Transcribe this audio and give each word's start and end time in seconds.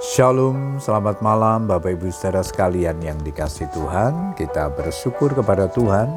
Shalom, 0.00 0.80
selamat 0.80 1.20
malam 1.20 1.68
Bapak 1.68 2.00
Ibu 2.00 2.08
saudara 2.08 2.40
sekalian 2.40 2.96
yang 3.04 3.20
dikasih 3.20 3.68
Tuhan. 3.76 4.32
Kita 4.32 4.72
bersyukur 4.72 5.36
kepada 5.36 5.68
Tuhan. 5.68 6.08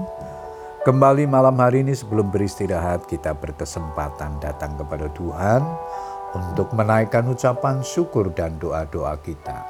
Kembali 0.88 1.28
malam 1.28 1.60
hari 1.60 1.84
ini 1.84 1.92
sebelum 1.92 2.32
beristirahat 2.32 3.04
kita 3.12 3.36
berkesempatan 3.36 4.40
datang 4.40 4.80
kepada 4.80 5.12
Tuhan 5.12 5.60
untuk 6.32 6.72
menaikkan 6.72 7.28
ucapan 7.28 7.84
syukur 7.84 8.32
dan 8.32 8.56
doa-doa 8.64 9.20
kita. 9.20 9.68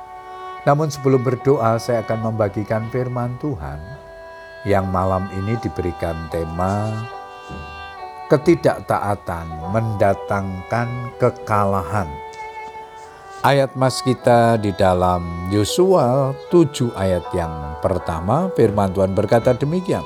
Namun 0.69 0.93
sebelum 0.93 1.25
berdoa 1.25 1.81
saya 1.81 2.05
akan 2.05 2.29
membagikan 2.29 2.85
firman 2.93 3.33
Tuhan 3.41 3.81
yang 4.69 4.85
malam 4.85 5.25
ini 5.33 5.57
diberikan 5.65 6.29
tema 6.29 6.93
ketidaktaatan 8.25 9.69
mendatangkan 9.69 11.13
kekalahan. 11.21 12.09
Ayat 13.45 13.77
mas 13.77 14.01
kita 14.01 14.57
di 14.57 14.73
dalam 14.73 15.21
Yosua 15.53 16.33
7 16.49 16.97
ayat 16.97 17.29
yang 17.29 17.77
pertama 17.77 18.49
firman 18.57 18.89
Tuhan 18.89 19.13
berkata 19.13 19.53
demikian. 19.53 20.01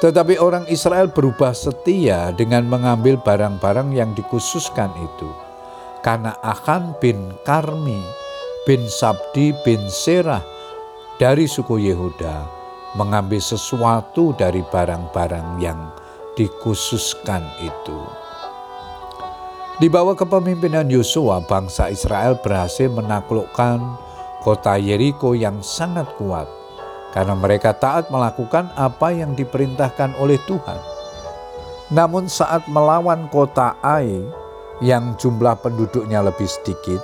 Tetapi 0.00 0.40
orang 0.40 0.64
Israel 0.72 1.12
berubah 1.12 1.52
setia 1.52 2.32
dengan 2.32 2.64
mengambil 2.72 3.20
barang-barang 3.20 3.92
yang 3.92 4.16
dikhususkan 4.16 4.88
itu. 4.96 5.28
Karena 6.00 6.32
Akan 6.40 6.96
bin 7.04 7.36
Karmi 7.44 8.00
bin 8.64 8.80
Sabdi 8.88 9.52
bin 9.60 9.84
Serah 9.92 10.40
dari 11.20 11.44
suku 11.44 11.84
Yehuda 11.84 12.48
mengambil 12.96 13.44
sesuatu 13.44 14.32
dari 14.40 14.64
barang-barang 14.72 15.60
yang 15.60 15.92
dikhususkan 16.40 17.44
itu. 17.60 18.21
Di 19.80 19.88
bawah 19.88 20.12
kepemimpinan 20.12 20.92
Yosua, 20.92 21.40
bangsa 21.48 21.88
Israel 21.88 22.36
berhasil 22.36 22.92
menaklukkan 22.92 23.80
kota 24.44 24.76
Yeriko 24.76 25.32
yang 25.32 25.64
sangat 25.64 26.12
kuat 26.20 26.44
karena 27.16 27.32
mereka 27.32 27.72
taat 27.72 28.12
melakukan 28.12 28.68
apa 28.76 29.16
yang 29.16 29.32
diperintahkan 29.32 30.12
oleh 30.20 30.36
Tuhan. 30.44 30.76
Namun 31.88 32.28
saat 32.28 32.68
melawan 32.68 33.32
kota 33.32 33.76
Ai 33.80 34.20
yang 34.84 35.16
jumlah 35.16 35.56
penduduknya 35.64 36.20
lebih 36.20 36.48
sedikit, 36.48 37.00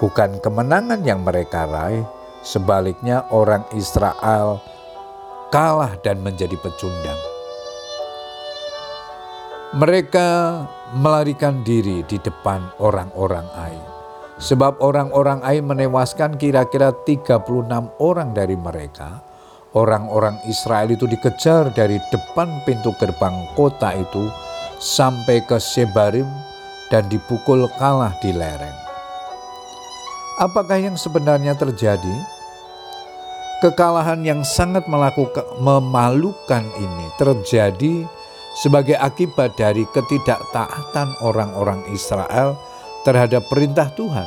bukan 0.00 0.40
kemenangan 0.40 1.04
yang 1.04 1.20
mereka 1.20 1.68
raih, 1.68 2.04
sebaliknya 2.40 3.28
orang 3.28 3.64
Israel 3.76 4.60
kalah 5.52 6.00
dan 6.00 6.24
menjadi 6.24 6.56
pecundang. 6.60 7.33
Mereka 9.74 10.30
melarikan 10.94 11.66
diri 11.66 12.06
di 12.06 12.14
depan 12.22 12.78
orang-orang 12.78 13.42
Ai. 13.58 13.74
Sebab 14.38 14.78
orang-orang 14.78 15.42
Ai 15.42 15.58
menewaskan 15.66 16.38
kira-kira 16.38 16.94
36 17.02 17.42
orang 17.98 18.30
dari 18.30 18.54
mereka. 18.54 19.18
Orang-orang 19.74 20.38
Israel 20.46 20.94
itu 20.94 21.10
dikejar 21.10 21.74
dari 21.74 21.98
depan 22.14 22.62
pintu 22.62 22.94
gerbang 23.02 23.34
kota 23.58 23.98
itu 23.98 24.30
sampai 24.78 25.42
ke 25.42 25.58
Sebarim 25.58 26.30
dan 26.94 27.10
dipukul 27.10 27.66
kalah 27.74 28.14
di 28.22 28.30
lereng. 28.30 28.78
Apakah 30.38 30.78
yang 30.78 30.94
sebenarnya 30.94 31.58
terjadi? 31.58 32.14
Kekalahan 33.58 34.22
yang 34.22 34.46
sangat 34.46 34.86
melakukan, 34.86 35.42
memalukan 35.58 36.62
ini 36.78 37.06
terjadi 37.18 38.06
sebagai 38.54 38.94
akibat 38.94 39.58
dari 39.58 39.82
ketidaktaatan 39.90 41.18
orang-orang 41.26 41.82
Israel 41.90 42.54
terhadap 43.02 43.42
perintah 43.50 43.90
Tuhan. 43.92 44.26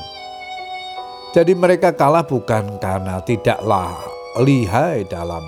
Jadi 1.31 1.53
mereka 1.56 1.95
kalah 1.95 2.28
bukan 2.28 2.80
karena 2.80 3.23
tidaklah 3.23 3.95
lihai 4.39 5.08
dalam 5.08 5.44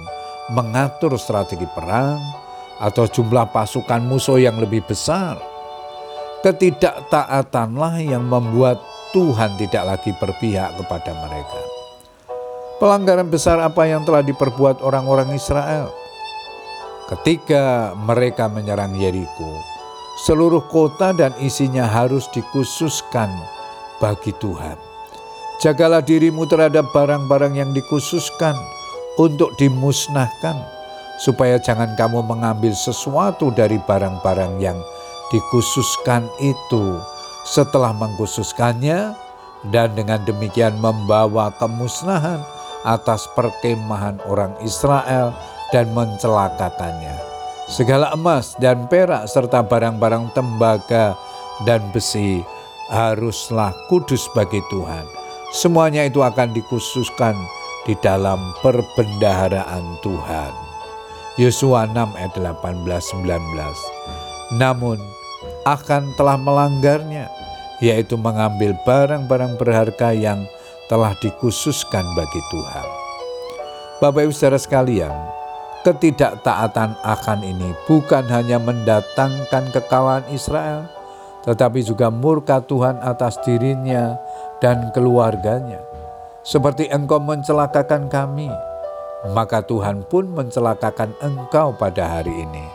mengatur 0.50 1.14
strategi 1.20 1.68
perang 1.70 2.20
atau 2.80 3.06
jumlah 3.06 3.52
pasukan 3.52 4.02
musuh 4.08 4.40
yang 4.40 4.58
lebih 4.58 4.82
besar. 4.88 5.38
Ketidaktaatanlah 6.40 8.00
yang 8.00 8.24
membuat 8.24 8.80
Tuhan 9.12 9.60
tidak 9.60 9.84
lagi 9.84 10.12
berpihak 10.16 10.80
kepada 10.80 11.12
mereka. 11.28 11.62
Pelanggaran 12.80 13.28
besar 13.28 13.60
apa 13.60 13.84
yang 13.92 14.08
telah 14.08 14.24
diperbuat 14.24 14.80
orang-orang 14.80 15.36
Israel? 15.36 15.99
Ketika 17.10 17.98
mereka 17.98 18.46
menyerang 18.46 18.94
Yeriko, 18.94 19.50
seluruh 20.30 20.62
kota 20.70 21.10
dan 21.10 21.34
isinya 21.42 21.90
harus 21.90 22.30
dikhususkan 22.30 23.34
bagi 23.98 24.30
Tuhan. 24.38 24.78
Jagalah 25.58 26.06
dirimu 26.06 26.46
terhadap 26.46 26.86
barang-barang 26.94 27.58
yang 27.58 27.74
dikhususkan 27.74 28.54
untuk 29.18 29.50
dimusnahkan, 29.58 30.54
supaya 31.18 31.58
jangan 31.58 31.98
kamu 31.98 32.22
mengambil 32.30 32.78
sesuatu 32.78 33.50
dari 33.58 33.82
barang-barang 33.90 34.62
yang 34.62 34.78
dikhususkan 35.34 36.30
itu 36.38 37.02
setelah 37.42 37.90
mengkhususkannya, 37.90 39.18
dan 39.74 39.98
dengan 39.98 40.22
demikian 40.30 40.78
membawa 40.78 41.50
kemusnahan 41.58 42.46
atas 42.86 43.26
perkemahan 43.34 44.22
orang 44.30 44.54
Israel 44.62 45.34
dan 45.70 45.90
mencelakakannya. 45.94 47.16
Segala 47.70 48.14
emas 48.18 48.58
dan 48.58 48.90
perak 48.90 49.30
serta 49.30 49.62
barang-barang 49.62 50.34
tembaga 50.34 51.14
dan 51.70 51.86
besi 51.94 52.42
haruslah 52.90 53.70
kudus 53.88 54.26
bagi 54.34 54.58
Tuhan. 54.74 55.06
Semuanya 55.54 56.06
itu 56.06 56.26
akan 56.26 56.54
dikhususkan 56.54 57.38
di 57.86 57.94
dalam 58.02 58.42
perbendaharaan 58.66 60.02
Tuhan. 60.02 60.54
Yosua 61.38 61.88
6 61.88 61.96
ayat 62.20 62.34
18 62.36 62.84
19. 62.86 64.58
Namun 64.58 64.98
akan 65.64 66.04
telah 66.18 66.38
melanggarnya 66.42 67.30
yaitu 67.80 68.20
mengambil 68.20 68.76
barang-barang 68.84 69.56
berharga 69.56 70.12
yang 70.12 70.44
telah 70.92 71.16
dikhususkan 71.22 72.04
bagi 72.18 72.42
Tuhan. 72.52 72.88
Bapak 74.04 74.28
Ibu 74.28 74.34
Saudara 74.36 74.60
sekalian, 74.60 75.12
ketidaktaatan 75.84 77.00
akan 77.00 77.40
ini 77.40 77.72
bukan 77.88 78.28
hanya 78.28 78.60
mendatangkan 78.60 79.72
kekalahan 79.72 80.28
Israel, 80.32 80.92
tetapi 81.48 81.80
juga 81.84 82.12
murka 82.12 82.60
Tuhan 82.60 83.00
atas 83.00 83.40
dirinya 83.48 84.20
dan 84.60 84.92
keluarganya. 84.92 85.80
Seperti 86.44 86.92
engkau 86.92 87.20
mencelakakan 87.24 88.12
kami, 88.12 88.52
maka 89.32 89.64
Tuhan 89.64 90.04
pun 90.08 90.28
mencelakakan 90.32 91.16
engkau 91.24 91.76
pada 91.76 92.20
hari 92.20 92.32
ini. 92.32 92.66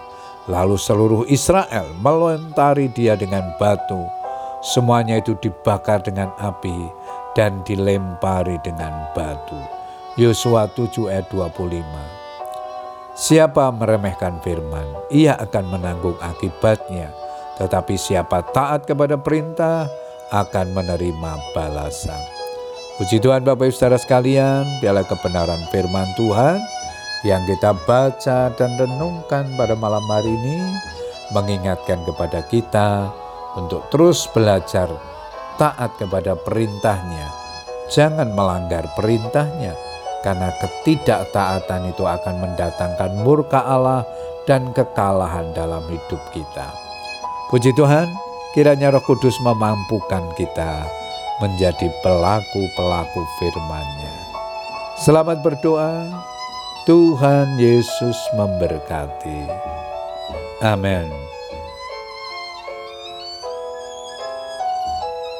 Lalu 0.44 0.76
seluruh 0.76 1.24
Israel 1.32 1.88
melontari 2.04 2.92
dia 2.92 3.16
dengan 3.16 3.48
batu. 3.56 4.04
Semuanya 4.60 5.20
itu 5.20 5.36
dibakar 5.40 6.04
dengan 6.04 6.32
api 6.36 6.88
dan 7.32 7.64
dilempari 7.64 8.60
dengan 8.60 9.08
batu. 9.16 9.56
Yosua 10.20 10.68
7 10.72 11.08
ayat 11.08 11.26
25 11.32 12.23
Siapa 13.14 13.70
meremehkan 13.70 14.42
firman, 14.42 15.06
ia 15.06 15.38
akan 15.38 15.78
menanggung 15.78 16.18
akibatnya. 16.18 17.14
Tetapi 17.62 17.94
siapa 17.94 18.42
taat 18.50 18.90
kepada 18.90 19.14
perintah, 19.14 19.86
akan 20.34 20.74
menerima 20.74 21.32
balasan. 21.54 22.18
Puji 22.98 23.22
Tuhan 23.22 23.46
Bapak 23.46 23.70
Ibu 23.70 23.74
Saudara 23.74 23.98
sekalian, 24.02 24.66
biarlah 24.82 25.06
kebenaran 25.06 25.62
firman 25.70 26.10
Tuhan 26.18 26.58
yang 27.22 27.42
kita 27.46 27.70
baca 27.86 28.50
dan 28.50 28.70
renungkan 28.74 29.46
pada 29.54 29.78
malam 29.78 30.02
hari 30.10 30.34
ini 30.34 30.58
mengingatkan 31.30 32.02
kepada 32.02 32.42
kita 32.50 33.14
untuk 33.54 33.86
terus 33.94 34.26
belajar 34.34 34.90
taat 35.54 35.94
kepada 36.02 36.34
perintahnya. 36.34 37.30
Jangan 37.94 38.34
melanggar 38.34 38.90
perintahnya, 38.98 39.78
karena 40.24 40.48
ketidaktaatan 40.56 41.92
itu 41.92 42.08
akan 42.08 42.34
mendatangkan 42.40 43.12
murka 43.20 43.60
Allah 43.60 44.08
dan 44.48 44.72
kekalahan 44.72 45.52
dalam 45.52 45.84
hidup 45.84 46.20
kita. 46.32 46.72
Puji 47.52 47.76
Tuhan, 47.76 48.08
kiranya 48.56 48.88
Roh 48.88 49.04
Kudus 49.04 49.36
memampukan 49.44 50.24
kita 50.40 50.88
menjadi 51.44 51.92
pelaku-pelaku 52.00 53.20
firman-Nya. 53.36 54.16
Selamat 54.96 55.44
berdoa, 55.44 56.08
Tuhan 56.88 57.60
Yesus 57.60 58.16
memberkati. 58.32 59.44
Amin. 60.64 61.12